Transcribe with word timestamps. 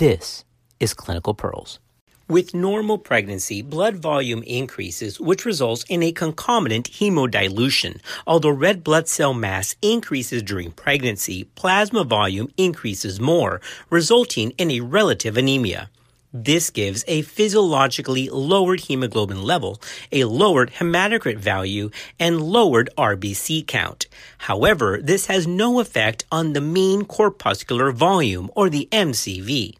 This 0.00 0.46
is 0.80 0.94
Clinical 0.94 1.34
Pearls. 1.34 1.78
With 2.26 2.54
normal 2.54 2.96
pregnancy, 2.96 3.60
blood 3.60 3.96
volume 3.96 4.42
increases, 4.44 5.20
which 5.20 5.44
results 5.44 5.84
in 5.90 6.02
a 6.02 6.10
concomitant 6.10 6.90
hemodilution. 6.92 8.00
Although 8.26 8.48
red 8.48 8.82
blood 8.82 9.08
cell 9.08 9.34
mass 9.34 9.76
increases 9.82 10.42
during 10.42 10.70
pregnancy, 10.70 11.44
plasma 11.54 12.04
volume 12.04 12.48
increases 12.56 13.20
more, 13.20 13.60
resulting 13.90 14.52
in 14.52 14.70
a 14.70 14.80
relative 14.80 15.36
anemia. 15.36 15.90
This 16.32 16.70
gives 16.70 17.04
a 17.06 17.20
physiologically 17.20 18.30
lowered 18.30 18.80
hemoglobin 18.80 19.42
level, 19.42 19.82
a 20.10 20.24
lowered 20.24 20.70
hematocrit 20.78 21.36
value, 21.36 21.90
and 22.18 22.40
lowered 22.40 22.88
RBC 22.96 23.66
count. 23.66 24.06
However, 24.38 24.98
this 25.02 25.26
has 25.26 25.46
no 25.46 25.78
effect 25.78 26.24
on 26.32 26.54
the 26.54 26.62
mean 26.62 27.04
corpuscular 27.04 27.92
volume, 27.92 28.50
or 28.56 28.70
the 28.70 28.88
MCV. 28.92 29.74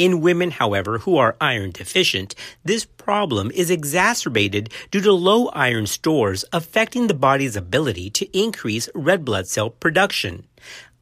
In 0.00 0.22
women, 0.22 0.52
however, 0.52 0.96
who 1.00 1.18
are 1.18 1.36
iron 1.42 1.72
deficient, 1.72 2.34
this 2.64 2.86
problem 2.86 3.50
is 3.50 3.70
exacerbated 3.70 4.72
due 4.90 5.02
to 5.02 5.12
low 5.12 5.48
iron 5.48 5.86
stores 5.86 6.42
affecting 6.54 7.06
the 7.06 7.12
body's 7.12 7.54
ability 7.54 8.08
to 8.08 8.24
increase 8.32 8.88
red 8.94 9.26
blood 9.26 9.46
cell 9.46 9.68
production 9.68 10.46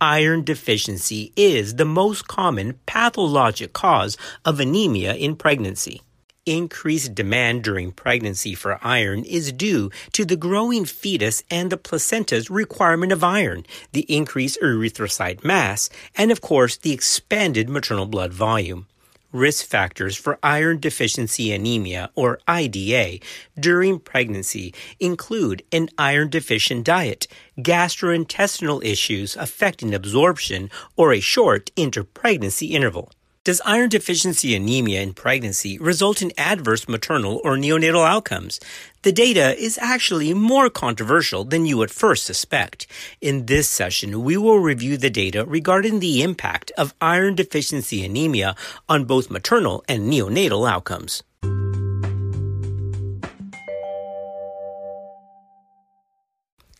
iron 0.00 0.42
deficiency 0.42 1.32
is 1.36 1.76
the 1.76 1.84
most 1.84 2.26
common 2.26 2.74
pathologic 2.86 3.72
cause 3.72 4.16
of 4.44 4.58
anemia 4.58 5.14
in 5.14 5.36
pregnancy. 5.36 6.02
Increased 6.48 7.14
demand 7.14 7.62
during 7.62 7.92
pregnancy 7.92 8.54
for 8.54 8.78
iron 8.82 9.22
is 9.24 9.52
due 9.52 9.90
to 10.12 10.24
the 10.24 10.34
growing 10.34 10.86
fetus 10.86 11.42
and 11.50 11.68
the 11.68 11.76
placenta's 11.76 12.48
requirement 12.48 13.12
of 13.12 13.22
iron, 13.22 13.66
the 13.92 14.06
increased 14.08 14.58
erythrocyte 14.62 15.44
mass, 15.44 15.90
and 16.16 16.30
of 16.30 16.40
course 16.40 16.78
the 16.78 16.92
expanded 16.92 17.68
maternal 17.68 18.06
blood 18.06 18.32
volume 18.32 18.86
risk 19.30 19.66
factors 19.66 20.16
for 20.16 20.38
iron 20.42 20.80
deficiency 20.80 21.52
anemia, 21.52 22.08
or 22.14 22.40
IDA, 22.48 23.18
during 23.60 23.98
pregnancy 23.98 24.72
include 24.98 25.62
an 25.70 25.90
iron 25.98 26.30
deficient 26.30 26.82
diet, 26.82 27.26
gastrointestinal 27.58 28.82
issues 28.82 29.36
affecting 29.36 29.92
absorption, 29.92 30.70
or 30.96 31.12
a 31.12 31.20
short 31.20 31.70
interpregnancy 31.76 32.70
interval. 32.70 33.12
Does 33.44 33.62
iron 33.64 33.88
deficiency 33.88 34.54
anemia 34.54 35.00
in 35.00 35.14
pregnancy 35.14 35.78
result 35.78 36.20
in 36.20 36.32
adverse 36.36 36.88
maternal 36.88 37.40
or 37.44 37.56
neonatal 37.56 38.06
outcomes? 38.06 38.60
The 39.02 39.12
data 39.12 39.56
is 39.56 39.78
actually 39.80 40.34
more 40.34 40.68
controversial 40.68 41.44
than 41.44 41.64
you 41.64 41.78
would 41.78 41.90
first 41.90 42.24
suspect. 42.24 42.86
In 43.20 43.46
this 43.46 43.68
session, 43.68 44.22
we 44.22 44.36
will 44.36 44.58
review 44.58 44.96
the 44.96 45.08
data 45.08 45.44
regarding 45.44 46.00
the 46.00 46.20
impact 46.20 46.72
of 46.76 46.94
iron 47.00 47.36
deficiency 47.36 48.04
anemia 48.04 48.56
on 48.88 49.04
both 49.04 49.30
maternal 49.30 49.84
and 49.88 50.12
neonatal 50.12 50.68
outcomes. 50.68 51.22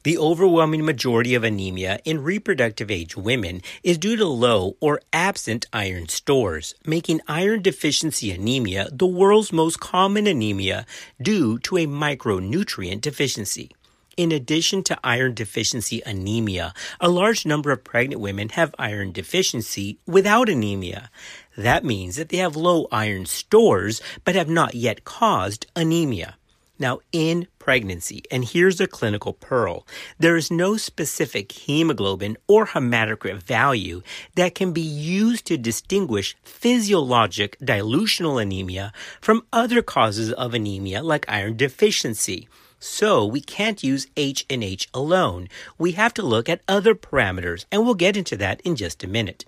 The 0.04 0.16
overwhelming 0.16 0.84
majority 0.84 1.34
of 1.34 1.42
anemia 1.42 1.98
in 2.04 2.22
reproductive 2.22 2.88
age 2.88 3.16
women 3.16 3.62
is 3.82 3.98
due 3.98 4.14
to 4.14 4.26
low 4.26 4.76
or 4.80 5.00
absent 5.12 5.66
iron 5.72 6.08
stores, 6.08 6.76
making 6.86 7.20
iron 7.26 7.62
deficiency 7.62 8.30
anemia 8.30 8.90
the 8.92 9.08
world's 9.08 9.52
most 9.52 9.80
common 9.80 10.28
anemia 10.28 10.86
due 11.20 11.58
to 11.60 11.78
a 11.78 11.86
micronutrient 11.86 13.00
deficiency. 13.00 13.72
In 14.16 14.30
addition 14.30 14.84
to 14.84 14.98
iron 15.02 15.34
deficiency 15.34 16.00
anemia, 16.06 16.74
a 17.00 17.08
large 17.08 17.44
number 17.44 17.72
of 17.72 17.82
pregnant 17.82 18.20
women 18.20 18.50
have 18.50 18.76
iron 18.78 19.10
deficiency 19.10 19.98
without 20.06 20.48
anemia. 20.48 21.10
That 21.56 21.84
means 21.84 22.14
that 22.14 22.28
they 22.28 22.36
have 22.36 22.54
low 22.54 22.86
iron 22.92 23.26
stores 23.26 24.00
but 24.24 24.36
have 24.36 24.48
not 24.48 24.74
yet 24.74 25.02
caused 25.02 25.66
anemia. 25.74 26.37
Now, 26.78 27.00
in 27.10 27.48
pregnancy, 27.58 28.22
and 28.30 28.44
here's 28.44 28.80
a 28.80 28.86
clinical 28.86 29.32
pearl, 29.32 29.86
there 30.18 30.36
is 30.36 30.50
no 30.50 30.76
specific 30.76 31.50
hemoglobin 31.50 32.36
or 32.46 32.66
hematocrit 32.66 33.42
value 33.42 34.02
that 34.36 34.54
can 34.54 34.72
be 34.72 34.80
used 34.80 35.44
to 35.46 35.58
distinguish 35.58 36.36
physiologic 36.44 37.58
dilutional 37.58 38.40
anemia 38.40 38.92
from 39.20 39.44
other 39.52 39.82
causes 39.82 40.32
of 40.32 40.54
anemia 40.54 41.02
like 41.02 41.24
iron 41.28 41.56
deficiency. 41.56 42.48
So 42.78 43.26
we 43.26 43.40
can't 43.40 43.82
use 43.82 44.06
H 44.16 44.46
and 44.48 44.62
H 44.62 44.88
alone. 44.94 45.48
We 45.78 45.92
have 45.92 46.14
to 46.14 46.22
look 46.22 46.48
at 46.48 46.62
other 46.68 46.94
parameters, 46.94 47.64
and 47.72 47.84
we'll 47.84 47.94
get 47.94 48.16
into 48.16 48.36
that 48.36 48.60
in 48.60 48.76
just 48.76 49.02
a 49.02 49.08
minute. 49.08 49.44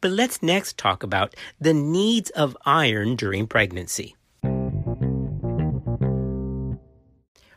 But 0.00 0.10
let's 0.10 0.42
next 0.42 0.78
talk 0.78 1.02
about 1.02 1.34
the 1.60 1.74
needs 1.74 2.30
of 2.30 2.56
iron 2.64 3.16
during 3.16 3.46
pregnancy. 3.46 4.16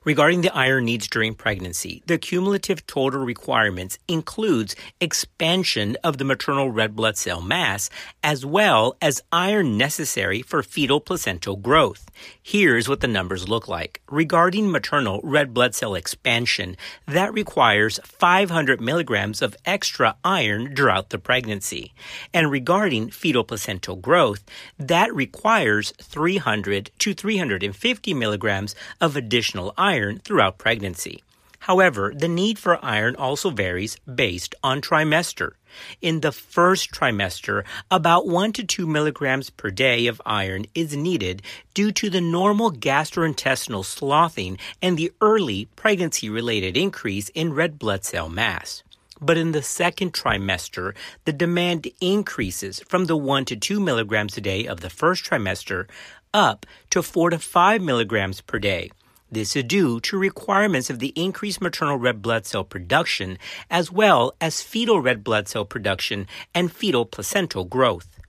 Regarding 0.05 0.41
the 0.41 0.55
iron 0.55 0.85
needs 0.85 1.07
during 1.07 1.33
pregnancy, 1.33 2.03
the 2.05 2.19
cumulative 2.19 2.85
total 2.85 3.25
requirements 3.25 3.97
includes 4.07 4.75
expansion 5.01 5.97
of 6.03 6.19
the 6.19 6.23
maternal 6.23 6.69
red 6.69 6.95
blood 6.95 7.17
cell 7.17 7.41
mass 7.41 7.89
as 8.23 8.45
well 8.45 8.95
as 9.01 9.23
iron 9.31 9.79
necessary 9.79 10.43
for 10.43 10.61
fetal 10.61 10.99
placental 10.99 11.55
growth. 11.55 12.05
Here's 12.43 12.87
what 12.87 12.99
the 12.99 13.07
numbers 13.07 13.49
look 13.49 13.67
like. 13.67 13.99
Regarding 14.07 14.69
maternal 14.69 15.21
red 15.23 15.55
blood 15.55 15.73
cell 15.73 15.95
expansion, 15.95 16.77
that 17.07 17.33
requires 17.33 17.99
500 18.03 18.79
milligrams 18.79 19.41
of 19.41 19.57
extra 19.65 20.15
iron 20.23 20.75
throughout 20.75 21.09
the 21.09 21.17
pregnancy. 21.17 21.95
And 22.31 22.51
regarding 22.51 23.09
fetal 23.09 23.43
placental 23.43 23.95
growth, 23.95 24.43
that 24.77 25.13
requires 25.15 25.93
300 25.99 26.91
to 26.99 27.15
350 27.15 28.13
milligrams 28.13 28.75
of 29.01 29.15
additional 29.15 29.73
iron 29.79 29.94
iron 29.95 30.19
throughout 30.19 30.57
pregnancy. 30.57 31.23
However, 31.59 32.13
the 32.15 32.27
need 32.27 32.59
for 32.59 32.83
iron 32.85 33.15
also 33.15 33.49
varies 33.49 33.97
based 34.23 34.53
on 34.61 34.81
trimester. 34.81 35.51
In 35.99 36.21
the 36.21 36.31
first 36.31 36.91
trimester, 36.91 37.63
about 37.89 38.27
1 38.27 38.53
to 38.53 38.63
2 38.63 38.85
milligrams 38.85 39.49
per 39.49 39.71
day 39.71 40.05
of 40.07 40.21
iron 40.25 40.65
is 40.75 40.95
needed 40.95 41.41
due 41.73 41.91
to 41.93 42.09
the 42.09 42.21
normal 42.21 42.71
gastrointestinal 42.71 43.83
sloughing 43.83 44.59
and 44.81 44.95
the 44.95 45.11
early 45.21 45.67
pregnancy 45.75 46.29
related 46.29 46.77
increase 46.77 47.29
in 47.29 47.57
red 47.61 47.79
blood 47.79 48.03
cell 48.05 48.29
mass. 48.29 48.83
But 49.19 49.37
in 49.37 49.51
the 49.51 49.63
second 49.63 50.13
trimester, 50.13 50.93
the 51.23 51.33
demand 51.33 51.87
increases 51.99 52.79
from 52.87 53.05
the 53.05 53.17
1 53.17 53.45
to 53.45 53.55
2 53.55 53.79
milligrams 53.79 54.37
a 54.37 54.41
day 54.41 54.67
of 54.67 54.81
the 54.81 54.89
first 55.01 55.25
trimester 55.25 55.87
up 56.31 56.65
to 56.91 57.01
4 57.01 57.31
to 57.31 57.39
5 57.39 57.81
milligrams 57.81 58.41
per 58.41 58.59
day. 58.59 58.91
This 59.31 59.55
is 59.55 59.63
due 59.63 59.99
to 60.01 60.17
requirements 60.17 60.89
of 60.89 60.99
the 60.99 61.11
increased 61.15 61.59
maternal 61.59 61.97
red 61.97 62.21
blood 62.21 62.45
cell 62.45 62.63
production 62.63 63.37
as 63.69 63.91
well 63.91 64.33
as 64.39 64.61
fetal 64.61 65.01
red 65.01 65.23
blood 65.23 65.47
cell 65.47 65.65
production 65.65 66.27
and 66.53 66.71
fetal 66.71 67.05
placental 67.05 67.65
growth. 67.65 68.19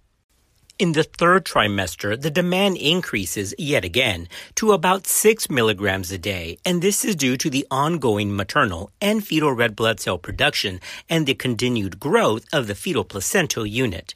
In 0.78 0.92
the 0.92 1.04
third 1.04 1.46
trimester, 1.46 2.20
the 2.20 2.30
demand 2.30 2.76
increases 2.76 3.54
yet 3.56 3.84
again 3.84 4.28
to 4.56 4.72
about 4.72 5.06
6 5.06 5.48
milligrams 5.48 6.12
a 6.12 6.18
day, 6.18 6.58
and 6.66 6.82
this 6.82 7.02
is 7.02 7.16
due 7.16 7.38
to 7.38 7.48
the 7.48 7.66
ongoing 7.70 8.36
maternal 8.36 8.90
and 9.00 9.26
fetal 9.26 9.52
red 9.52 9.74
blood 9.74 10.00
cell 10.00 10.18
production 10.18 10.80
and 11.08 11.24
the 11.24 11.34
continued 11.34 11.98
growth 11.98 12.44
of 12.52 12.66
the 12.66 12.74
fetal 12.74 13.04
placental 13.04 13.64
unit. 13.64 14.14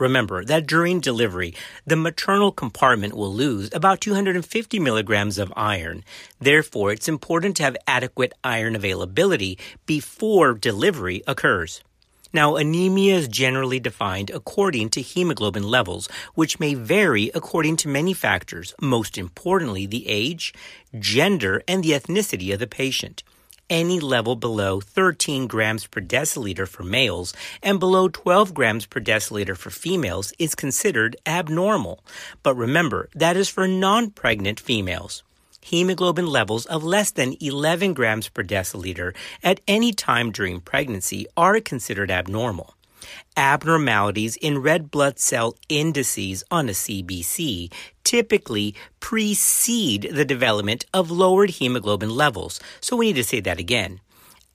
Remember 0.00 0.46
that 0.46 0.66
during 0.66 0.98
delivery, 0.98 1.54
the 1.86 1.94
maternal 1.94 2.52
compartment 2.52 3.12
will 3.12 3.32
lose 3.32 3.68
about 3.74 4.00
250 4.00 4.78
milligrams 4.78 5.36
of 5.38 5.52
iron. 5.54 6.04
Therefore, 6.40 6.90
it's 6.90 7.06
important 7.06 7.54
to 7.58 7.64
have 7.64 7.76
adequate 7.86 8.32
iron 8.42 8.74
availability 8.74 9.58
before 9.84 10.54
delivery 10.54 11.22
occurs. 11.26 11.82
Now, 12.32 12.56
anemia 12.56 13.16
is 13.16 13.28
generally 13.28 13.78
defined 13.78 14.30
according 14.30 14.88
to 14.90 15.02
hemoglobin 15.02 15.64
levels, 15.64 16.08
which 16.34 16.58
may 16.58 16.72
vary 16.74 17.30
according 17.34 17.76
to 17.78 17.88
many 17.88 18.14
factors, 18.14 18.72
most 18.80 19.18
importantly, 19.18 19.84
the 19.84 20.08
age, 20.08 20.54
gender, 20.98 21.62
and 21.68 21.84
the 21.84 21.90
ethnicity 21.90 22.54
of 22.54 22.60
the 22.60 22.66
patient 22.66 23.22
any 23.70 24.00
level 24.00 24.36
below 24.36 24.80
13 24.80 25.46
grams 25.46 25.86
per 25.86 26.00
deciliter 26.00 26.68
for 26.68 26.82
males 26.82 27.32
and 27.62 27.80
below 27.80 28.08
12 28.08 28.52
grams 28.52 28.84
per 28.84 29.00
deciliter 29.00 29.56
for 29.56 29.70
females 29.70 30.34
is 30.38 30.54
considered 30.54 31.16
abnormal. 31.24 32.04
But 32.42 32.56
remember, 32.56 33.08
that 33.14 33.36
is 33.36 33.48
for 33.48 33.66
non 33.68 34.10
pregnant 34.10 34.60
females. 34.60 35.22
Hemoglobin 35.62 36.26
levels 36.26 36.66
of 36.66 36.82
less 36.84 37.10
than 37.12 37.36
11 37.40 37.94
grams 37.94 38.28
per 38.28 38.42
deciliter 38.42 39.14
at 39.42 39.60
any 39.68 39.92
time 39.92 40.32
during 40.32 40.60
pregnancy 40.60 41.26
are 41.36 41.60
considered 41.60 42.10
abnormal 42.10 42.74
abnormalities 43.36 44.36
in 44.36 44.58
red 44.58 44.90
blood 44.90 45.18
cell 45.18 45.56
indices 45.68 46.44
on 46.50 46.68
a 46.68 46.72
CBC 46.72 47.72
typically 48.04 48.74
precede 48.98 50.10
the 50.12 50.24
development 50.24 50.84
of 50.92 51.10
lowered 51.10 51.50
hemoglobin 51.50 52.10
levels. 52.10 52.60
So 52.80 52.96
we 52.96 53.06
need 53.06 53.16
to 53.16 53.24
say 53.24 53.40
that 53.40 53.58
again. 53.58 54.00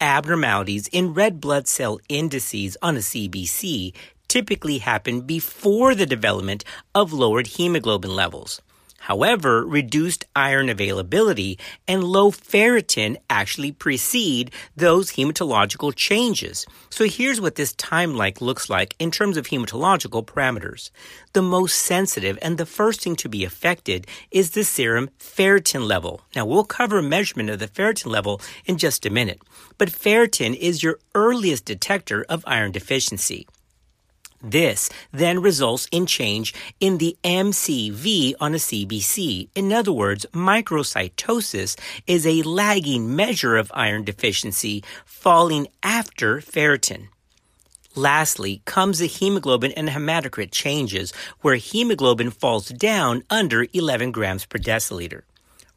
Abnormalities 0.02 0.88
in 0.88 1.14
red 1.14 1.40
blood 1.40 1.68
cell 1.68 2.00
indices 2.10 2.76
on 2.82 2.98
a 2.98 3.00
CBC 3.00 3.94
typically 4.28 4.80
happen 4.80 5.22
before 5.22 5.96
the 5.96 6.06
development 6.06 6.64
of 6.94 7.14
lowered 7.14 7.48
hemoglobin 7.48 8.14
levels. 8.14 8.62
However, 9.06 9.64
reduced 9.64 10.26
iron 10.36 10.68
availability 10.68 11.60
and 11.88 12.04
low 12.04 12.32
ferritin 12.32 13.18
actually 13.30 13.72
precede 13.72 14.50
those 14.76 15.12
hematological 15.12 15.94
changes. 15.94 16.66
So 16.90 17.06
here's 17.06 17.40
what 17.40 17.54
this 17.54 17.76
timeline 17.76 18.42
looks 18.42 18.68
like 18.68 18.96
in 18.98 19.12
terms 19.12 19.38
of 19.38 19.46
hematological 19.46 20.26
parameters. 20.26 20.90
The 21.34 21.44
most 21.44 21.78
sensitive 21.78 22.40
and 22.42 22.58
the 22.58 22.66
first 22.66 23.02
thing 23.02 23.16
to 23.18 23.30
be 23.30 23.46
affected 23.46 24.08
is 24.32 24.52
the 24.52 24.64
serum 24.64 25.12
ferritin 25.20 25.86
level. 25.86 26.22
Now 26.36 26.48
we'll 26.48 26.64
cover 26.64 27.00
measurement 27.04 27.52
of 27.52 27.60
the 27.60 27.68
ferritin 27.68 28.08
level 28.08 28.42
in 28.66 28.80
just 28.80 29.06
a 29.06 29.12
minute, 29.12 29.40
but 29.78 29.90
ferritin 29.90 30.56
is 30.56 30.82
your 30.82 30.98
earliest 31.14 31.66
detector 31.66 32.26
of 32.28 32.44
iron 32.48 32.72
deficiency. 32.72 33.46
This 34.42 34.90
then 35.12 35.42
results 35.42 35.88
in 35.92 36.06
change 36.06 36.54
in 36.80 36.98
the 36.98 37.18
MCV 37.24 38.34
on 38.40 38.54
a 38.54 38.58
CBC. 38.58 39.50
In 39.56 39.74
other 39.74 39.92
words, 39.92 40.26
microcytosis 40.34 41.78
is 42.06 42.28
a 42.28 42.44
lagging 42.44 43.16
measure 43.16 43.58
of 43.58 43.72
iron 43.74 44.04
deficiency 44.04 44.84
falling 45.06 45.68
after 45.82 46.40
ferritin. 46.42 47.08
Lastly 47.96 48.62
comes 48.66 49.00
the 49.00 49.08
hemoglobin 49.08 49.72
and 49.72 49.88
hematocrit 49.88 50.52
changes 50.52 51.14
where 51.42 51.56
hemoglobin 51.56 52.30
falls 52.30 52.68
down 52.68 53.24
under 53.30 53.68
11 53.74 54.12
grams 54.12 54.46
per 54.46 54.60
deciliter. 54.60 55.22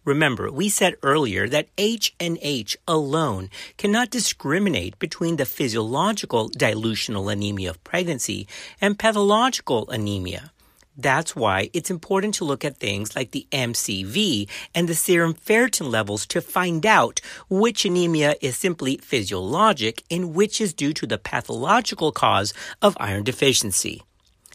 Remember, 0.09 0.51
we 0.51 0.71
said 0.71 0.97
earlier 1.03 1.47
that 1.51 1.69
H 1.77 2.15
and 2.19 2.39
H 2.41 2.79
alone 2.89 3.51
cannot 3.77 4.09
discriminate 4.09 4.99
between 4.99 5.37
the 5.37 5.45
physiological 5.45 6.49
dilutional 6.49 7.31
anemia 7.31 7.69
of 7.69 7.85
pregnancy 7.85 8.49
and 8.81 8.99
pathological 8.99 9.87
anemia. 9.91 10.51
That's 10.97 11.37
why 11.37 11.69
it's 11.75 11.91
important 11.91 12.33
to 12.37 12.47
look 12.47 12.65
at 12.65 12.79
things 12.79 13.15
like 13.15 13.33
the 13.33 13.47
MCV 13.53 14.49
and 14.75 14.89
the 14.89 14.95
serum 14.95 15.35
ferritin 15.35 15.91
levels 15.91 16.25
to 16.29 16.41
find 16.41 16.87
out 16.87 17.21
which 17.51 17.85
anemia 17.85 18.35
is 18.41 18.57
simply 18.57 18.97
physiologic 18.97 20.05
and 20.11 20.35
which 20.35 20.59
is 20.59 20.73
due 20.73 20.95
to 20.95 21.07
the 21.07 21.19
pathological 21.19 22.13
cause 22.13 22.55
of 22.81 22.97
iron 22.99 23.25
deficiency. 23.25 24.03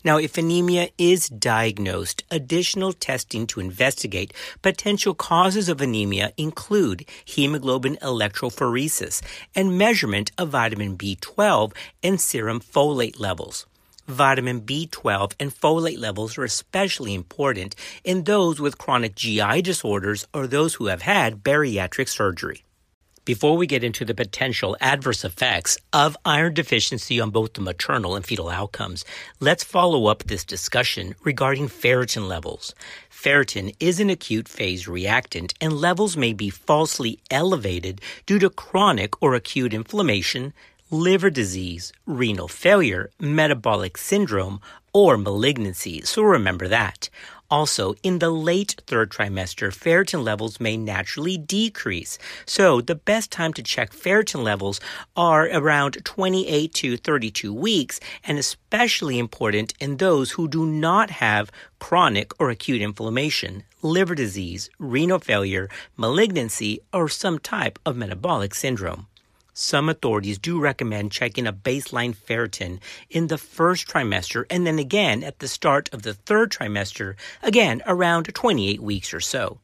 Now, 0.03 0.17
if 0.17 0.37
anemia 0.37 0.89
is 0.97 1.29
diagnosed, 1.29 2.23
additional 2.29 2.91
testing 2.91 3.47
to 3.47 3.61
investigate 3.61 4.33
potential 4.61 5.13
causes 5.13 5.69
of 5.69 5.79
anemia 5.79 6.33
include 6.35 7.05
hemoglobin 7.23 7.97
electrophoresis 8.01 9.21
and 9.55 9.77
measurement 9.77 10.31
of 10.37 10.49
vitamin 10.49 10.97
B12 10.97 11.73
and 12.03 12.19
serum 12.19 12.59
folate 12.59 13.17
levels. 13.17 13.65
Vitamin 14.05 14.59
B12 14.59 15.33
and 15.39 15.55
folate 15.55 15.99
levels 15.99 16.37
are 16.37 16.43
especially 16.43 17.13
important 17.13 17.73
in 18.03 18.25
those 18.25 18.59
with 18.59 18.77
chronic 18.77 19.15
GI 19.15 19.61
disorders 19.61 20.27
or 20.33 20.47
those 20.47 20.73
who 20.73 20.87
have 20.87 21.03
had 21.03 21.43
bariatric 21.43 22.09
surgery. 22.09 22.65
Before 23.25 23.55
we 23.55 23.67
get 23.67 23.85
into 23.85 24.03
the 24.03 24.13
potential 24.13 24.75
adverse 24.81 25.23
effects 25.23 25.77
of 25.93 26.17
iron 26.25 26.55
deficiency 26.55 27.21
on 27.21 27.29
both 27.29 27.53
the 27.53 27.61
maternal 27.61 28.17
and 28.17 28.25
fetal 28.25 28.49
outcomes, 28.49 29.05
let's 29.39 29.63
follow 29.63 30.07
up 30.07 30.25
this 30.25 30.43
discussion 30.43 31.15
regarding 31.23 31.69
ferritin 31.69 32.27
levels. 32.27 32.75
Ferritin 33.09 33.73
is 33.79 34.01
an 34.01 34.09
acute 34.09 34.49
phase 34.49 34.89
reactant 34.89 35.53
and 35.61 35.71
levels 35.71 36.17
may 36.17 36.33
be 36.33 36.49
falsely 36.49 37.17
elevated 37.31 38.01
due 38.25 38.39
to 38.39 38.49
chronic 38.49 39.23
or 39.23 39.35
acute 39.35 39.73
inflammation, 39.73 40.51
liver 40.91 41.29
disease, 41.29 41.93
renal 42.05 42.49
failure, 42.49 43.09
metabolic 43.21 43.97
syndrome, 43.97 44.59
or 44.91 45.17
malignancy. 45.17 46.01
So 46.01 46.23
remember 46.23 46.67
that. 46.67 47.09
Also, 47.53 47.93
in 48.01 48.17
the 48.17 48.31
late 48.31 48.81
third 48.87 49.11
trimester, 49.11 49.71
ferritin 49.71 50.23
levels 50.23 50.59
may 50.59 50.75
naturally 50.75 51.37
decrease. 51.37 52.17
So, 52.47 52.81
the 52.81 52.95
best 52.95 53.29
time 53.29 53.53
to 53.53 53.61
check 53.61 53.91
ferritin 53.91 54.43
levels 54.43 54.79
are 55.15 55.45
around 55.53 56.03
28 56.03 56.73
to 56.73 56.97
32 56.97 57.53
weeks, 57.53 57.99
and 58.23 58.39
especially 58.39 59.19
important 59.19 59.75
in 59.79 59.97
those 59.97 60.31
who 60.31 60.47
do 60.47 60.65
not 60.65 61.11
have 61.11 61.51
chronic 61.77 62.31
or 62.39 62.49
acute 62.49 62.81
inflammation, 62.81 63.61
liver 63.83 64.15
disease, 64.15 64.71
renal 64.79 65.19
failure, 65.19 65.69
malignancy, 65.95 66.79
or 66.91 67.07
some 67.07 67.37
type 67.37 67.77
of 67.85 67.95
metabolic 67.95 68.55
syndrome. 68.55 69.05
Some 69.53 69.87
authorities 69.87 70.39
do 70.39 70.59
recommend 70.59 71.11
checking 71.11 71.45
a 71.45 71.53
baseline 71.53 72.15
ferritin 72.15 72.79
in 73.09 73.27
the 73.27 73.37
first 73.37 73.87
trimester 73.87 74.45
and 74.49 74.65
then 74.65 74.79
again 74.79 75.23
at 75.23 75.39
the 75.39 75.47
start 75.47 75.89
of 75.93 76.01
the 76.01 76.15
third 76.15 76.51
trimester, 76.51 77.15
again 77.43 77.83
around 77.85 78.33
28 78.33 78.81
weeks 78.81 79.13
or 79.13 79.19
so. 79.19 79.59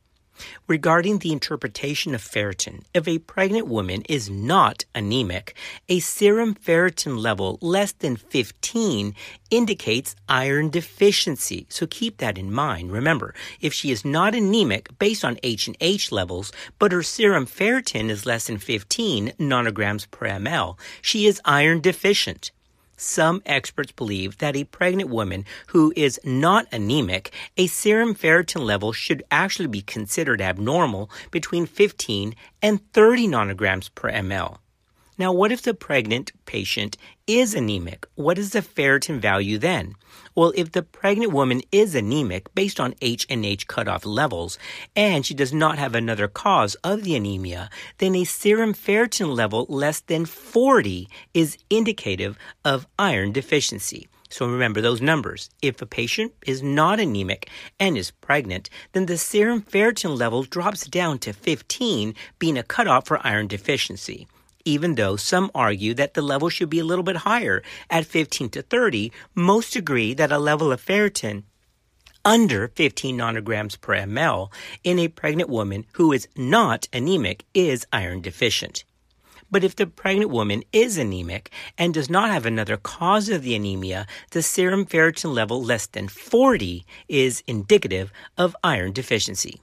Regarding 0.68 1.20
the 1.20 1.32
interpretation 1.32 2.14
of 2.14 2.22
ferritin, 2.22 2.84
if 2.94 3.08
a 3.08 3.20
pregnant 3.20 3.68
woman 3.68 4.04
is 4.10 4.30
not 4.30 4.86
anemic, 4.94 5.56
a 5.88 6.00
serum 6.00 6.56
ferritin 6.56 7.18
level 7.18 7.58
less 7.62 7.92
than 7.92 8.16
15 8.16 9.16
indicates 9.50 10.16
iron 10.28 10.70
deficiency. 10.70 11.66
So 11.70 11.88
keep 11.88 12.18
that 12.18 12.38
in 12.38 12.52
mind. 12.52 12.92
Remember, 12.92 13.34
if 13.62 13.74
she 13.74 13.92
is 13.92 14.06
not 14.06 14.36
anemic 14.36 14.98
based 15.00 15.26
on 15.26 15.40
H 15.44 15.68
and 15.68 15.78
H 15.82 16.12
levels, 16.12 16.52
but 16.78 16.92
her 16.92 17.04
serum 17.04 17.46
ferritin 17.46 18.10
is 18.10 18.26
less 18.26 18.48
than 18.48 18.58
15 18.58 19.34
nanograms 19.40 20.10
per 20.12 20.28
ml, 20.28 20.78
she 21.02 21.26
is 21.26 21.42
iron 21.46 21.82
deficient. 21.82 22.52
Some 23.02 23.42
experts 23.46 23.94
believe 23.94 24.40
that 24.40 24.58
a 24.58 24.66
pregnant 24.66 25.10
woman 25.10 25.46
who 25.68 25.94
is 25.96 26.20
not 26.26 26.68
anemic, 26.70 27.32
a 27.56 27.68
serum 27.68 28.14
ferritin 28.14 28.66
level 28.66 28.92
should 28.92 29.24
actually 29.32 29.68
be 29.68 29.82
considered 29.82 30.42
abnormal 30.42 31.10
between 31.32 31.66
15 31.66 32.36
and 32.62 32.92
30 32.92 33.30
nanograms 33.30 33.90
per 33.96 34.12
ml. 34.12 34.58
Now, 35.20 35.34
what 35.34 35.52
if 35.52 35.64
the 35.64 35.74
pregnant 35.74 36.32
patient 36.46 36.96
is 37.28 37.54
anemic? 37.54 38.08
What 38.16 38.38
is 38.38 38.52
the 38.52 38.62
ferritin 38.62 39.20
value 39.20 39.58
then? 39.58 39.96
Well, 40.34 40.54
if 40.56 40.72
the 40.72 40.82
pregnant 40.82 41.34
woman 41.34 41.62
is 41.74 41.94
anemic 41.94 42.56
based 42.56 42.80
on 42.80 42.96
H 43.02 43.28
and 43.30 43.46
H 43.46 43.68
cutoff 43.68 44.06
levels, 44.06 44.58
and 44.96 45.26
she 45.26 45.34
does 45.34 45.52
not 45.52 45.78
have 45.78 45.94
another 45.94 46.30
cause 46.30 46.76
of 46.86 47.04
the 47.04 47.18
anemia, 47.18 47.70
then 47.98 48.16
a 48.16 48.24
serum 48.24 48.74
ferritin 48.74 49.36
level 49.36 49.66
less 49.68 50.00
than 50.00 50.26
40 50.26 51.10
is 51.34 51.58
indicative 51.70 52.38
of 52.64 52.88
iron 52.98 53.34
deficiency. 53.34 54.08
So 54.30 54.48
remember 54.48 54.80
those 54.80 55.02
numbers. 55.02 55.50
If 55.62 55.82
a 55.82 55.86
patient 55.86 56.32
is 56.48 56.64
not 56.64 57.02
anemic 57.02 57.50
and 57.78 57.98
is 57.98 58.12
pregnant, 58.12 58.70
then 58.94 59.08
the 59.08 59.18
serum 59.18 59.64
ferritin 59.64 60.18
level 60.18 60.44
drops 60.44 60.88
down 60.88 61.20
to 61.20 61.34
15, 61.34 62.16
being 62.38 62.58
a 62.58 62.64
cutoff 62.64 63.08
for 63.08 63.20
iron 63.28 63.48
deficiency 63.48 64.26
even 64.70 64.96
though 64.96 65.16
some 65.16 65.50
argue 65.56 65.94
that 65.96 66.14
the 66.14 66.22
level 66.22 66.50
should 66.50 66.70
be 66.70 66.80
a 66.80 66.86
little 66.86 67.04
bit 67.04 67.18
higher 67.18 67.64
at 67.90 68.06
15 68.06 68.50
to 68.50 68.62
30, 68.62 69.12
most 69.34 69.76
agree 69.76 70.14
that 70.14 70.32
a 70.32 70.38
level 70.38 70.72
of 70.72 70.84
ferritin 70.86 71.44
under 72.24 72.68
15 72.68 73.18
nanograms 73.18 73.80
per 73.80 73.96
ml 73.96 74.52
in 74.84 75.00
a 75.00 75.08
pregnant 75.08 75.50
woman 75.50 75.86
who 75.94 76.12
is 76.12 76.28
not 76.36 76.88
anemic 76.94 77.46
is 77.54 77.88
iron 77.92 78.22
deficient. 78.22 78.84
But 79.52 79.64
if 79.64 79.76
the 79.76 79.88
pregnant 79.88 80.30
woman 80.30 80.64
is 80.72 81.00
anemic 81.00 81.52
and 81.76 81.94
does 81.94 82.10
not 82.10 82.30
have 82.30 82.46
another 82.46 82.78
cause 82.78 83.30
of 83.30 83.42
the 83.42 83.56
anemia, 83.56 84.06
the 84.32 84.44
serum 84.44 84.86
ferritin 84.86 85.34
level 85.34 85.64
less 85.64 85.88
than 85.88 86.08
40 86.08 86.86
is 87.08 87.44
indicative 87.48 88.12
of 88.38 88.56
iron 88.64 88.92
deficiency. 88.92 89.60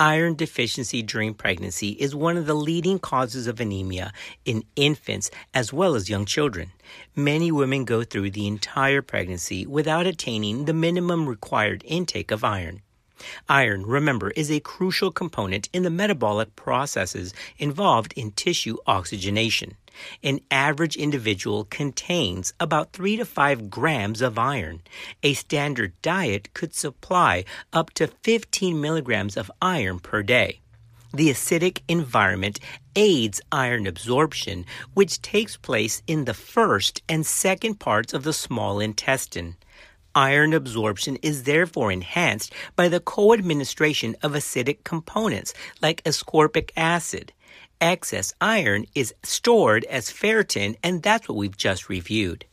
Iron 0.00 0.34
deficiency 0.34 1.02
during 1.02 1.34
pregnancy 1.34 1.90
is 1.90 2.14
one 2.14 2.38
of 2.38 2.46
the 2.46 2.54
leading 2.54 2.98
causes 2.98 3.46
of 3.46 3.60
anemia 3.60 4.14
in 4.46 4.64
infants 4.74 5.30
as 5.52 5.74
well 5.74 5.94
as 5.94 6.08
young 6.08 6.24
children. 6.24 6.72
Many 7.14 7.52
women 7.52 7.84
go 7.84 8.02
through 8.02 8.30
the 8.30 8.46
entire 8.46 9.02
pregnancy 9.02 9.66
without 9.66 10.06
attaining 10.06 10.64
the 10.64 10.72
minimum 10.72 11.28
required 11.28 11.84
intake 11.86 12.30
of 12.30 12.42
iron. 12.44 12.80
Iron, 13.48 13.84
remember, 13.84 14.30
is 14.30 14.50
a 14.50 14.60
crucial 14.60 15.10
component 15.10 15.68
in 15.72 15.82
the 15.82 15.90
metabolic 15.90 16.56
processes 16.56 17.34
involved 17.58 18.12
in 18.14 18.32
tissue 18.32 18.76
oxygenation. 18.86 19.76
An 20.22 20.40
average 20.50 20.96
individual 20.96 21.64
contains 21.64 22.54
about 22.58 22.92
3 22.92 23.16
to 23.16 23.24
5 23.24 23.70
grams 23.70 24.22
of 24.22 24.38
iron. 24.38 24.82
A 25.22 25.34
standard 25.34 25.92
diet 26.00 26.54
could 26.54 26.74
supply 26.74 27.44
up 27.72 27.90
to 27.94 28.06
15 28.06 28.80
milligrams 28.80 29.36
of 29.36 29.50
iron 29.60 29.98
per 29.98 30.22
day. 30.22 30.60
The 31.12 31.28
acidic 31.28 31.82
environment 31.88 32.60
aids 32.94 33.40
iron 33.50 33.88
absorption, 33.88 34.64
which 34.94 35.20
takes 35.20 35.56
place 35.56 36.02
in 36.06 36.24
the 36.24 36.34
first 36.34 37.02
and 37.08 37.26
second 37.26 37.80
parts 37.80 38.14
of 38.14 38.22
the 38.22 38.32
small 38.32 38.78
intestine. 38.78 39.56
Iron 40.14 40.52
absorption 40.52 41.16
is 41.22 41.44
therefore 41.44 41.92
enhanced 41.92 42.52
by 42.74 42.88
the 42.88 43.00
co-administration 43.00 44.16
of 44.22 44.32
acidic 44.32 44.82
components 44.84 45.54
like 45.80 46.02
ascorbic 46.04 46.70
acid. 46.76 47.32
Excess 47.80 48.34
iron 48.40 48.84
is 48.94 49.14
stored 49.22 49.84
as 49.84 50.10
ferritin, 50.10 50.76
and 50.82 51.02
that's 51.02 51.28
what 51.28 51.38
we've 51.38 51.56
just 51.56 51.88
reviewed. 51.88 52.44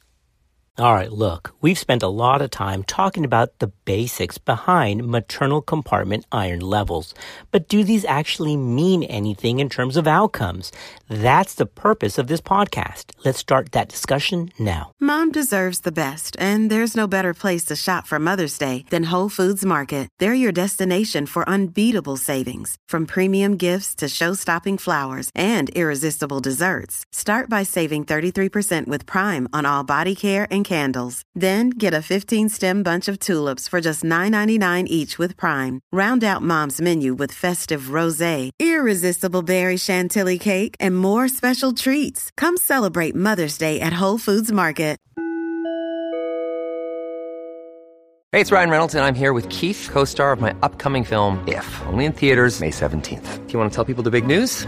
All 0.79 0.93
right, 0.93 1.11
look, 1.11 1.55
we've 1.59 1.79
spent 1.79 2.03
a 2.03 2.07
lot 2.07 2.39
of 2.43 2.51
time 2.51 2.83
talking 2.83 3.25
about 3.25 3.57
the 3.57 3.71
basics 3.85 4.37
behind 4.37 5.07
maternal 5.07 5.59
compartment 5.59 6.27
iron 6.31 6.59
levels. 6.59 7.15
But 7.49 7.67
do 7.67 7.83
these 7.83 8.05
actually 8.05 8.55
mean 8.57 9.01
anything 9.01 9.59
in 9.59 9.69
terms 9.69 9.97
of 9.97 10.05
outcomes? 10.07 10.71
That's 11.09 11.55
the 11.55 11.65
purpose 11.65 12.19
of 12.19 12.27
this 12.27 12.41
podcast. 12.41 13.05
Let's 13.25 13.39
start 13.39 13.71
that 13.71 13.89
discussion 13.89 14.51
now. 14.59 14.91
Mom 14.99 15.31
deserves 15.31 15.79
the 15.79 15.91
best, 15.91 16.37
and 16.39 16.69
there's 16.69 16.95
no 16.95 17.07
better 17.07 17.33
place 17.33 17.65
to 17.65 17.75
shop 17.75 18.05
for 18.05 18.19
Mother's 18.19 18.59
Day 18.59 18.85
than 18.91 19.05
Whole 19.05 19.29
Foods 19.29 19.65
Market. 19.65 20.09
They're 20.19 20.35
your 20.35 20.51
destination 20.51 21.25
for 21.25 21.49
unbeatable 21.49 22.17
savings, 22.17 22.75
from 22.87 23.07
premium 23.07 23.57
gifts 23.57 23.95
to 23.95 24.07
show-stopping 24.07 24.77
flowers 24.77 25.31
and 25.33 25.71
irresistible 25.71 26.39
desserts. 26.39 27.03
Start 27.11 27.49
by 27.49 27.63
saving 27.63 28.05
33% 28.05 28.85
with 28.85 29.07
Prime 29.07 29.49
on 29.51 29.65
all 29.65 29.83
body 29.83 30.13
care 30.13 30.45
and 30.51 30.66
candles. 30.67 31.23
Then 31.33 31.69
get 31.69 31.93
a 31.93 32.01
15 32.01 32.49
stem 32.49 32.83
bunch 32.83 33.07
of 33.07 33.17
tulips 33.17 33.67
for 33.67 33.79
just 33.81 34.03
$9.99 34.03 34.87
each 34.87 35.17
with 35.17 35.37
Prime. 35.37 35.79
Round 35.93 36.23
out 36.23 36.41
mom's 36.41 36.81
menu 36.81 37.13
with 37.13 37.39
festive 37.43 37.91
rose, 37.91 38.51
irresistible 38.59 39.43
berry 39.43 39.77
chantilly 39.77 40.37
cake, 40.37 40.75
and 40.79 40.97
more 40.97 41.27
special 41.29 41.71
treats. 41.73 42.29
Come 42.35 42.57
celebrate 42.57 43.15
Mother's 43.15 43.57
Day 43.57 43.79
at 43.79 44.01
Whole 44.01 44.17
Foods 44.17 44.51
Market. 44.51 44.97
Hey, 48.33 48.41
it's 48.41 48.51
Ryan 48.51 48.69
Reynolds, 48.69 48.93
and 48.93 49.05
I'm 49.05 49.15
here 49.15 49.31
with 49.31 49.47
Keith, 49.47 49.87
co 49.89 50.03
star 50.03 50.33
of 50.33 50.41
my 50.41 50.53
upcoming 50.61 51.05
film, 51.05 51.41
If, 51.47 51.65
only 51.87 52.03
in 52.03 52.11
theaters, 52.11 52.59
May 52.59 52.71
17th. 52.71 53.47
Do 53.47 53.53
you 53.53 53.57
want 53.57 53.71
to 53.71 53.75
tell 53.75 53.85
people 53.85 54.03
the 54.03 54.11
big 54.11 54.27
news? 54.27 54.67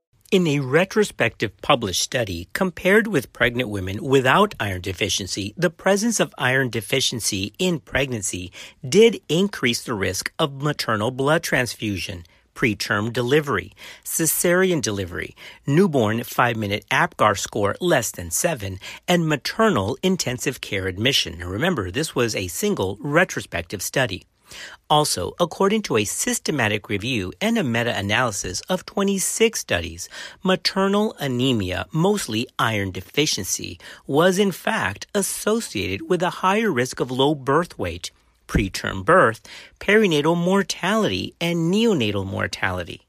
In 0.31 0.47
a 0.47 0.61
retrospective 0.61 1.61
published 1.61 2.01
study 2.01 2.47
compared 2.53 3.05
with 3.05 3.33
pregnant 3.33 3.67
women 3.67 4.01
without 4.01 4.55
iron 4.61 4.79
deficiency, 4.79 5.53
the 5.57 5.69
presence 5.69 6.21
of 6.21 6.33
iron 6.37 6.69
deficiency 6.69 7.53
in 7.59 7.81
pregnancy 7.81 8.49
did 8.87 9.19
increase 9.27 9.83
the 9.83 9.93
risk 9.93 10.31
of 10.39 10.61
maternal 10.61 11.11
blood 11.11 11.43
transfusion, 11.43 12.23
preterm 12.55 13.11
delivery, 13.11 13.73
cesarean 14.05 14.81
delivery, 14.81 15.35
newborn 15.67 16.19
5-minute 16.19 16.85
APGAR 16.89 17.37
score 17.37 17.75
less 17.81 18.09
than 18.09 18.31
7, 18.31 18.79
and 19.09 19.27
maternal 19.27 19.97
intensive 20.01 20.61
care 20.61 20.87
admission. 20.87 21.39
Remember, 21.39 21.91
this 21.91 22.15
was 22.15 22.37
a 22.37 22.47
single 22.47 22.97
retrospective 23.01 23.81
study. 23.81 24.23
Also, 24.89 25.33
according 25.39 25.81
to 25.83 25.97
a 25.97 26.03
systematic 26.03 26.89
review 26.89 27.31
and 27.39 27.57
a 27.57 27.63
meta 27.63 27.97
analysis 27.97 28.61
of 28.61 28.85
26 28.85 29.59
studies, 29.59 30.09
maternal 30.43 31.15
anemia, 31.19 31.85
mostly 31.91 32.47
iron 32.59 32.91
deficiency, 32.91 33.79
was 34.05 34.37
in 34.37 34.51
fact 34.51 35.07
associated 35.15 36.09
with 36.09 36.21
a 36.21 36.41
higher 36.41 36.71
risk 36.71 36.99
of 36.99 37.09
low 37.09 37.33
birth 37.33 37.79
weight, 37.79 38.11
preterm 38.47 39.05
birth, 39.05 39.41
perinatal 39.79 40.35
mortality, 40.35 41.33
and 41.39 41.73
neonatal 41.73 42.25
mortality. 42.25 43.07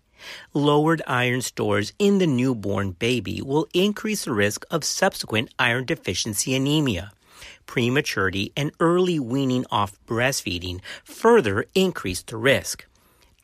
Lowered 0.55 1.03
iron 1.09 1.43
stores 1.43 1.93
in 1.99 2.19
the 2.19 2.29
newborn 2.29 2.93
baby 2.93 3.43
will 3.43 3.67
increase 3.75 4.25
the 4.25 4.33
risk 4.33 4.65
of 4.71 4.85
subsequent 4.85 5.51
iron 5.59 5.85
deficiency 5.85 6.55
anemia 6.55 7.13
prematurity, 7.67 8.53
and 8.57 8.73
early 8.81 9.19
weaning 9.19 9.65
off 9.71 9.99
breastfeeding 10.07 10.81
further 11.05 11.65
increase 11.75 12.23
the 12.23 12.37
risk. 12.37 12.87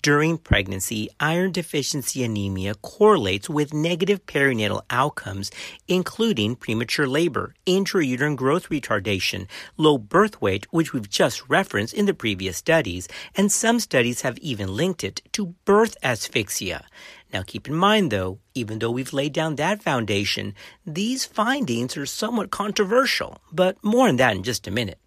During 0.01 0.39
pregnancy, 0.39 1.09
iron 1.19 1.51
deficiency 1.51 2.23
anemia 2.23 2.77
correlates 2.77 3.51
with 3.51 3.75
negative 3.75 4.25
perinatal 4.27 4.83
outcomes, 4.91 5.51
including 5.89 6.55
premature 6.55 7.09
labor, 7.09 7.55
intrauterine 7.67 8.37
growth 8.37 8.69
retardation, 8.69 9.49
low 9.77 9.99
birth 9.99 10.41
weight, 10.41 10.67
which 10.71 10.93
we've 10.93 11.11
just 11.11 11.49
referenced 11.49 11.95
in 11.95 12.07
the 12.07 12.15
previous 12.15 12.57
studies, 12.57 13.09
and 13.35 13.51
some 13.51 13.81
studies 13.81 14.21
have 14.21 14.39
even 14.39 14.77
linked 14.77 15.03
it 15.03 15.21
to 15.33 15.57
birth 15.65 15.97
asphyxia. 16.01 16.87
Now, 17.33 17.43
keep 17.43 17.69
in 17.69 17.75
mind, 17.75 18.11
though, 18.11 18.39
even 18.55 18.79
though 18.79 18.91
we've 18.91 19.13
laid 19.13 19.33
down 19.35 19.57
that 19.57 19.83
foundation, 19.83 20.55
these 20.87 21.27
findings 21.27 21.97
are 21.97 22.07
somewhat 22.07 22.51
controversial, 22.51 23.43
but 23.53 23.83
more 23.85 24.09
on 24.09 24.17
that 24.17 24.37
in 24.37 24.43
just 24.43 24.67
a 24.67 24.71
minute. 24.71 24.99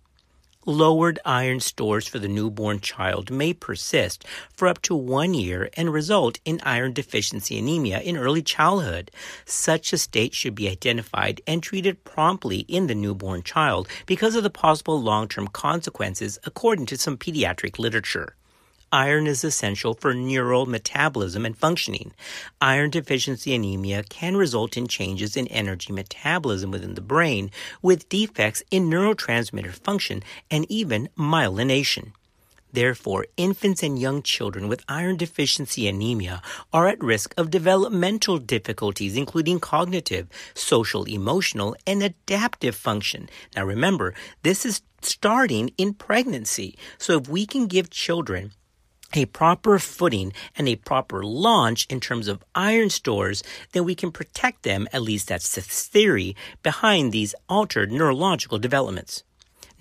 Lowered 0.67 1.17
iron 1.25 1.59
stores 1.59 2.07
for 2.07 2.19
the 2.19 2.27
newborn 2.27 2.81
child 2.81 3.31
may 3.31 3.51
persist 3.51 4.23
for 4.55 4.67
up 4.67 4.79
to 4.83 4.93
one 4.93 5.33
year 5.33 5.71
and 5.73 5.91
result 5.91 6.39
in 6.45 6.61
iron 6.61 6.93
deficiency 6.93 7.57
anemia 7.57 7.99
in 8.01 8.15
early 8.15 8.43
childhood. 8.43 9.09
Such 9.43 9.91
a 9.91 9.97
state 9.97 10.35
should 10.35 10.53
be 10.53 10.69
identified 10.69 11.41
and 11.47 11.63
treated 11.63 12.03
promptly 12.03 12.59
in 12.59 12.85
the 12.85 12.93
newborn 12.93 13.41
child 13.41 13.87
because 14.05 14.35
of 14.35 14.43
the 14.43 14.51
possible 14.51 15.01
long 15.01 15.27
term 15.27 15.47
consequences, 15.47 16.37
according 16.43 16.85
to 16.85 16.97
some 16.97 17.17
pediatric 17.17 17.79
literature. 17.79 18.35
Iron 18.93 19.25
is 19.25 19.45
essential 19.45 19.93
for 19.93 20.13
neural 20.13 20.65
metabolism 20.65 21.45
and 21.45 21.57
functioning. 21.57 22.12
Iron 22.60 22.89
deficiency 22.89 23.55
anemia 23.55 24.03
can 24.03 24.36
result 24.36 24.75
in 24.75 24.88
changes 24.88 25.38
in 25.38 25.48
energy 25.48 25.93
metabolism 25.93 26.71
within 26.71 26.95
the 26.95 27.01
brain 27.01 27.51
with 27.81 28.10
defects 28.10 28.62
in 28.69 28.89
neurotransmitter 28.89 29.71
function 29.71 30.21
and 30.50 30.69
even 30.69 31.07
myelination. 31.17 32.12
Therefore, 32.74 33.27
infants 33.38 33.81
and 33.81 33.98
young 33.98 34.21
children 34.21 34.67
with 34.67 34.83
iron 34.89 35.15
deficiency 35.15 35.88
anemia 35.88 36.41
are 36.74 36.89
at 36.89 37.01
risk 37.01 37.33
of 37.38 37.50
developmental 37.50 38.39
difficulties, 38.39 39.15
including 39.15 39.62
cognitive, 39.62 40.27
social, 40.53 41.05
emotional, 41.05 41.77
and 41.88 42.03
adaptive 42.03 42.75
function. 42.75 43.29
Now 43.55 43.65
remember, 43.65 44.13
this 44.43 44.65
is 44.65 44.81
starting 45.01 45.71
in 45.77 45.93
pregnancy. 45.93 46.77
So 46.98 47.17
if 47.17 47.29
we 47.29 47.45
can 47.45 47.67
give 47.67 47.89
children 47.89 48.51
a 49.18 49.25
proper 49.25 49.80
footing 49.80 50.34
and 50.58 50.68
a 50.68 50.75
proper 50.75 51.24
launch 51.24 51.86
in 51.89 52.00
terms 52.00 52.27
of 52.27 52.44
iron 52.56 52.89
stores, 52.89 53.44
then 53.72 53.84
we 53.84 53.96
can 53.96 54.12
protect 54.12 54.63
them, 54.63 54.88
at 54.94 55.01
least 55.01 55.27
that's 55.27 55.56
the 55.56 55.62
theory, 55.62 56.36
behind 56.63 57.12
these 57.12 57.36
altered 57.50 57.91
neurological 57.91 58.60
developments. 58.60 59.24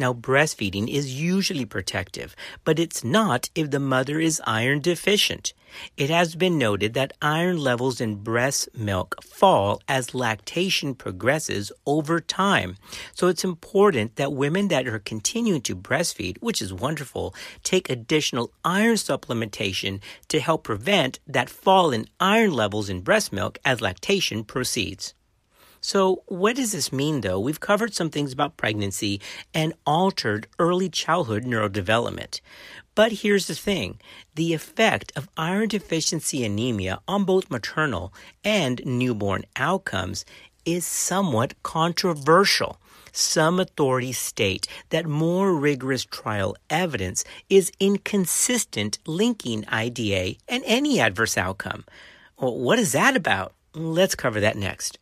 Now, 0.01 0.15
breastfeeding 0.15 0.89
is 0.89 1.21
usually 1.21 1.67
protective, 1.67 2.35
but 2.65 2.79
it's 2.79 3.05
not 3.05 3.51
if 3.55 3.71
the 3.71 3.79
mother 3.79 4.19
is 4.19 4.41
iron 4.47 4.81
deficient. 4.81 5.53
It 5.95 6.09
has 6.09 6.35
been 6.37 6.57
noted 6.57 6.95
that 6.95 7.13
iron 7.21 7.59
levels 7.59 8.01
in 8.01 8.25
breast 8.25 8.71
milk 8.75 9.23
fall 9.23 9.83
as 9.87 10.15
lactation 10.15 10.95
progresses 10.95 11.71
over 11.85 12.19
time. 12.19 12.79
So 13.13 13.29
it's 13.29 13.45
important 13.45 14.17
that 14.17 14.33
women 14.33 14.69
that 14.69 14.89
are 14.89 14.99
continuing 14.99 15.61
to 15.69 15.77
breastfeed, 15.77 16.39
which 16.41 16.63
is 16.63 16.73
wonderful, 16.73 17.35
take 17.63 17.91
additional 17.91 18.55
iron 18.65 18.95
supplementation 18.95 20.01
to 20.29 20.41
help 20.41 20.65
prevent 20.65 21.21
that 21.27 21.51
fall 21.51 21.91
in 21.91 22.07
iron 22.19 22.55
levels 22.55 22.89
in 22.89 23.03
breast 23.03 23.35
milk 23.35 23.59
as 23.67 23.83
lactation 23.83 24.45
proceeds. 24.45 25.13
So, 25.81 26.23
what 26.27 26.57
does 26.57 26.73
this 26.73 26.93
mean 26.93 27.23
though? 27.23 27.41
We've 27.41 27.61
covered 27.61 27.95
some 27.95 28.11
things 28.11 28.33
about 28.33 28.57
pregnancy 28.57 29.21
and 29.55 29.73
altered 29.87 30.47
early 30.59 30.91
childhood 30.91 31.45
neurodevelopment. 31.45 32.41
But 32.95 33.13
here's 33.13 33.47
the 33.47 33.55
thing 33.55 33.99
the 34.35 34.53
effect 34.53 35.13
of 35.17 35.29
iron 35.37 35.69
deficiency 35.69 36.45
anemia 36.45 37.01
on 37.09 37.25
both 37.25 37.51
maternal 37.51 38.13
and 38.45 38.83
newborn 38.85 39.45
outcomes 39.57 40.25
is 40.67 40.85
somewhat 40.85 41.55
controversial. 41.63 42.79
Some 43.13 43.59
authorities 43.59 44.19
state 44.19 44.69
that 44.91 45.07
more 45.07 45.55
rigorous 45.55 46.05
trial 46.05 46.57
evidence 46.69 47.25
is 47.49 47.73
inconsistent 47.81 48.99
linking 49.07 49.65
IDA 49.69 50.37
and 50.47 50.63
any 50.67 51.01
adverse 51.01 51.37
outcome. 51.37 51.85
Well, 52.39 52.59
what 52.59 52.79
is 52.79 52.93
that 52.93 53.17
about? 53.17 53.55
Let's 53.75 54.15
cover 54.15 54.41
that 54.41 54.57
next. 54.57 54.99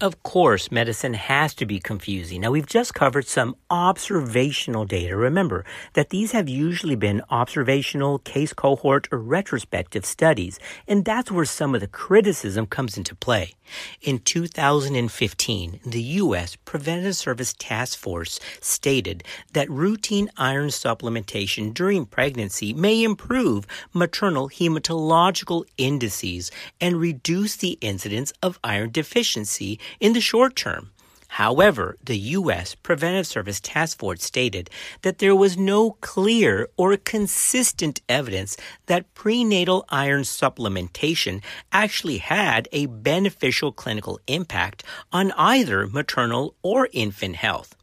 Of 0.00 0.22
course, 0.22 0.70
medicine 0.70 1.14
has 1.14 1.54
to 1.54 1.66
be 1.66 1.80
confusing. 1.80 2.42
Now, 2.42 2.52
we've 2.52 2.64
just 2.64 2.94
covered 2.94 3.26
some 3.26 3.56
observational 3.68 4.84
data. 4.84 5.16
Remember 5.16 5.64
that 5.94 6.10
these 6.10 6.30
have 6.30 6.48
usually 6.48 6.94
been 6.94 7.20
observational, 7.30 8.20
case 8.20 8.52
cohort, 8.52 9.08
or 9.10 9.18
retrospective 9.18 10.06
studies, 10.06 10.60
and 10.86 11.04
that's 11.04 11.32
where 11.32 11.44
some 11.44 11.74
of 11.74 11.80
the 11.80 11.88
criticism 11.88 12.66
comes 12.66 12.96
into 12.96 13.16
play. 13.16 13.54
In 14.00 14.20
2015, 14.20 15.80
the 15.84 16.02
U.S. 16.02 16.54
Preventive 16.64 17.16
Service 17.16 17.52
Task 17.58 17.98
Force 17.98 18.38
stated 18.60 19.24
that 19.52 19.68
routine 19.68 20.30
iron 20.36 20.68
supplementation 20.68 21.74
during 21.74 22.06
pregnancy 22.06 22.72
may 22.72 23.02
improve 23.02 23.66
maternal 23.92 24.48
hematological 24.48 25.64
indices 25.76 26.52
and 26.80 27.00
reduce 27.00 27.56
the 27.56 27.78
incidence 27.80 28.32
of 28.44 28.60
iron 28.62 28.90
deficiency 28.90 29.80
in 30.00 30.12
the 30.12 30.20
short 30.20 30.56
term. 30.56 30.90
However, 31.32 31.96
the 32.02 32.16
U.S. 32.40 32.74
Preventive 32.74 33.26
Service 33.26 33.60
Task 33.60 33.98
Force 33.98 34.24
stated 34.24 34.70
that 35.02 35.18
there 35.18 35.36
was 35.36 35.56
no 35.58 35.92
clear 36.00 36.68
or 36.76 36.96
consistent 36.96 38.00
evidence 38.08 38.56
that 38.86 39.12
prenatal 39.14 39.84
iron 39.90 40.22
supplementation 40.22 41.42
actually 41.70 42.18
had 42.18 42.66
a 42.72 42.86
beneficial 42.86 43.72
clinical 43.72 44.18
impact 44.26 44.82
on 45.12 45.32
either 45.32 45.86
maternal 45.86 46.54
or 46.62 46.88
infant 46.92 47.36
health. 47.36 47.76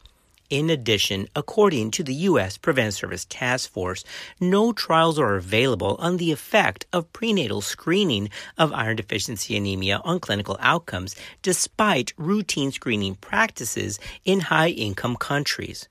In 0.50 0.70
addition, 0.70 1.28
according 1.36 1.90
to 1.92 2.04
the 2.04 2.14
U.S. 2.30 2.58
Preventive 2.58 2.94
Service 2.94 3.26
Task 3.26 3.72
Force, 3.72 4.04
no 4.40 4.74
trials 4.74 5.18
are 5.18 5.36
available 5.36 5.96
on 5.98 6.18
the 6.18 6.32
effect 6.32 6.86
of 6.94 7.12
prenatal 7.12 7.62
screening 7.62 8.30
of 8.56 8.72
iron 8.72 8.98
deficiency 8.98 9.58
anemia 9.58 10.02
on 10.04 10.20
clinical 10.20 10.56
outcomes, 10.60 11.16
despite 11.42 12.14
routine 12.18 12.72
screening 12.72 13.16
practices 13.16 14.00
in 14.24 14.42
high 14.42 14.70
income 14.70 15.16
countries 15.16 15.90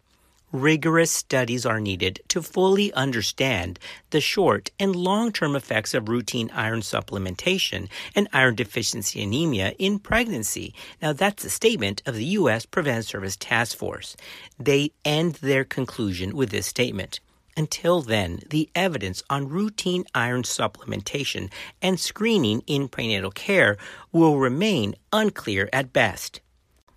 rigorous 0.55 1.11
studies 1.11 1.67
are 1.67 1.81
needed 1.81 2.21
to 2.29 2.41
fully 2.41 2.93
understand 2.93 3.77
the 4.11 4.21
short 4.21 4.71
and 4.79 4.95
long 4.95 5.33
term 5.33 5.57
effects 5.57 5.95
of 5.95 6.09
routine 6.09 6.49
iron 6.55 6.81
supplementation 6.81 7.89
and 8.15 8.29
iron 8.33 8.55
deficiency 8.55 9.21
anemia 9.21 9.75
in 9.81 9.99
pregnancy. 9.99 10.73
Now, 11.03 11.13
that's 11.13 11.45
a 11.45 11.51
statement 11.51 12.03
of 12.07 12.15
the 12.15 12.25
U.S. 12.39 12.67
Preventive 12.67 13.05
Service 13.05 13.37
Task 13.37 13.77
Force. 13.77 14.17
They 14.57 14.93
end 15.05 15.35
their 15.37 15.65
conclusion 15.65 16.37
with 16.37 16.51
this 16.51 16.69
statement. 16.69 17.19
Until 17.57 18.01
then, 18.01 18.41
the 18.49 18.71
evidence 18.77 19.25
on 19.29 19.49
routine 19.49 20.05
iron 20.15 20.45
supplementation 20.45 21.51
and 21.83 21.99
screening 21.99 22.63
in 22.69 22.87
prenatal 22.87 23.33
care 23.33 23.77
will 24.13 24.39
remain 24.39 24.95
unclear 25.13 25.69
at 25.73 25.93
best. 25.93 26.41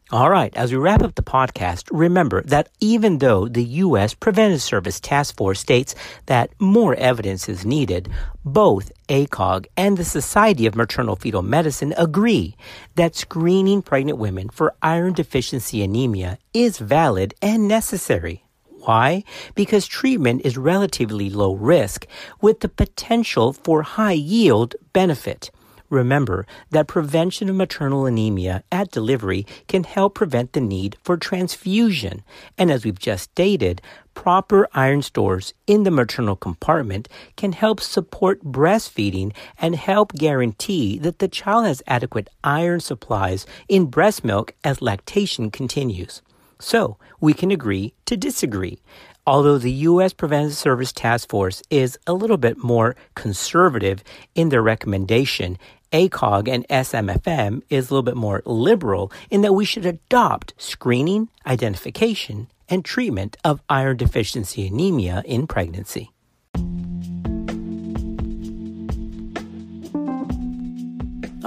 All 0.10 0.30
right, 0.30 0.56
as 0.56 0.72
we 0.72 0.78
wrap 0.78 1.04
up 1.04 1.16
the 1.16 1.22
podcast, 1.22 1.90
remember 1.92 2.42
that 2.44 2.70
even 2.80 3.18
though 3.18 3.50
the 3.50 3.64
U.S. 3.84 4.14
Preventive 4.14 4.62
Service 4.62 5.02
Task 5.02 5.36
Force 5.36 5.60
states 5.60 5.96
that 6.28 6.50
more 6.62 6.96
evidence 6.96 7.50
is 7.50 7.66
needed, 7.66 8.08
both 8.46 8.90
ACOG 9.10 9.66
and 9.76 9.98
the 9.98 10.06
Society 10.06 10.66
of 10.66 10.76
Maternal 10.76 11.18
Fetal 11.18 11.42
Medicine 11.42 11.94
agree 11.98 12.56
that 12.96 13.18
screening 13.18 13.82
pregnant 13.82 14.18
women 14.18 14.48
for 14.48 14.74
iron 14.82 15.12
deficiency 15.12 15.84
anemia 15.84 16.40
is 16.54 16.78
valid 16.78 17.34
and 17.42 17.68
necessary. 17.68 18.46
Why? 18.80 19.26
Because 19.56 19.88
treatment 19.88 20.44
is 20.46 20.58
relatively 20.58 21.30
low 21.30 21.54
risk 21.54 22.08
with 22.40 22.62
the 22.62 22.70
potential 22.70 23.52
for 23.52 23.82
high 23.82 24.14
yield 24.14 24.74
benefit. 24.94 25.52
Remember 25.89 26.46
that 26.72 26.88
prevention 26.88 27.50
of 27.50 27.56
maternal 27.56 28.06
anemia 28.06 28.63
at 28.72 28.91
delivery 28.91 29.46
can 29.67 29.84
help 29.84 30.15
prevent 30.15 30.53
the 30.53 30.62
need 30.62 30.98
for 31.01 31.15
transfusion. 31.15 32.24
And 32.58 32.70
as 32.70 32.84
we've 32.84 33.00
just 33.00 33.32
stated, 33.32 33.82
proper 34.13 34.67
iron 34.74 35.01
stores 35.01 35.53
in 35.65 35.84
the 35.84 35.91
maternal 35.91 36.36
compartment 36.36 37.08
can 37.36 37.53
help 37.53 37.79
support 37.79 38.44
breastfeeding 38.44 39.34
and 39.58 39.75
help 39.75 40.12
guarantee 40.13 40.98
that 41.00 41.20
the 41.20 41.27
child 41.27 41.65
has 41.65 41.84
adequate 41.88 42.29
iron 42.44 42.79
supplies 42.79 43.46
in 43.70 43.86
breast 43.86 44.25
milk 44.25 44.53
as 44.63 44.82
lactation 44.82 45.51
continues. 45.51 46.22
So, 46.60 46.98
we 47.22 47.34
can 47.34 47.51
agree 47.51 47.94
to 48.06 48.17
disagree. 48.17 48.79
Although 49.27 49.58
the 49.58 49.72
U.S. 49.72 50.13
Preventive 50.13 50.56
Service 50.56 50.94
Task 50.94 51.29
Force 51.29 51.62
is 51.70 52.00
a 52.08 52.13
little 52.13 52.38
bit 52.38 52.63
more 52.63 52.96
conservative 53.13 54.01
in 54.36 54.50
their 54.50 54.62
recommendation, 54.62 55.58
ACOG 55.91 56.48
and 56.48 56.67
SMFM 56.67 57.62
is 57.70 57.89
a 57.89 57.94
little 57.94 58.03
bit 58.03 58.17
more 58.17 58.41
liberal 58.45 59.12
in 59.30 59.41
that 59.41 59.54
we 59.54 59.65
should 59.65 59.86
adopt 59.86 60.54
screening, 60.58 61.30
identification, 61.45 62.50
and 62.69 62.84
treatment 62.84 63.38
of 63.43 63.62
iron 63.69 63.97
deficiency 63.97 64.67
anemia 64.67 65.23
in 65.26 65.47
pregnancy. 65.47 66.12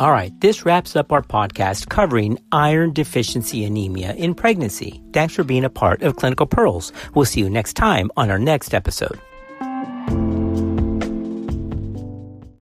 All 0.00 0.12
right, 0.12 0.32
this 0.40 0.64
wraps 0.64 0.96
up 0.96 1.12
our 1.12 1.20
podcast 1.20 1.90
covering 1.90 2.38
iron 2.52 2.94
deficiency 2.94 3.64
anemia 3.64 4.14
in 4.14 4.34
pregnancy. 4.34 5.02
Thanks 5.12 5.34
for 5.34 5.44
being 5.44 5.64
a 5.64 5.68
part 5.68 6.00
of 6.00 6.16
Clinical 6.16 6.46
Pearls. 6.46 6.90
We'll 7.14 7.26
see 7.26 7.40
you 7.40 7.50
next 7.50 7.74
time 7.74 8.10
on 8.16 8.30
our 8.30 8.38
next 8.38 8.72
episode. 8.72 9.20